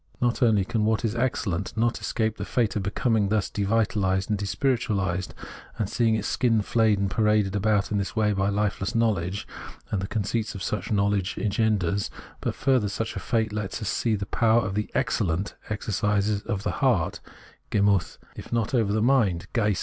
Not 0.19 0.41
only 0.41 0.65
can 0.65 0.83
what 0.83 1.05
is 1.05 1.13
excellent 1.13 1.77
not 1.77 2.01
escape 2.01 2.37
the 2.37 2.43
fate 2.43 2.75
of 2.75 2.81
becoming 2.81 3.29
thus 3.29 3.51
devitalised 3.51 4.31
and 4.31 4.39
despirituahsed, 4.39 5.27
and 5.77 5.87
seeing 5.87 6.15
its 6.15 6.27
skin 6.27 6.63
flayed 6.63 6.97
and 6.97 7.07
paraded 7.11 7.55
about 7.55 7.91
in 7.91 7.99
this 7.99 8.15
way 8.15 8.33
by 8.33 8.49
hfeless 8.49 8.95
knowledge, 8.95 9.47
and 9.91 10.01
the 10.01 10.07
conceit 10.07 10.47
such 10.47 10.91
knowledge 10.91 11.37
engenders; 11.37 12.09
but, 12.39 12.55
further, 12.55 12.89
such 12.89 13.15
a 13.15 13.19
fate 13.19 13.53
lets 13.53 13.79
us 13.79 13.89
see 13.89 14.15
the 14.15 14.25
power 14.25 14.71
the" 14.71 14.89
excellent" 14.95 15.53
exercises 15.69 16.41
over 16.47 16.63
the 16.63 16.71
heart 16.77 17.19
(GemutJi), 17.69 18.17
if 18.35 18.51
not 18.51 18.73
over 18.73 18.91
the 18.91 19.03
mind 19.03 19.45
(Geist). 19.53 19.79